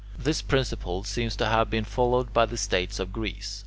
This 0.17 0.41
principle 0.41 1.03
seems 1.03 1.35
to 1.35 1.45
have 1.45 1.69
been 1.69 1.83
followed 1.83 2.33
by 2.33 2.47
the 2.47 2.57
states 2.57 2.97
of 2.99 3.13
Greece. 3.13 3.59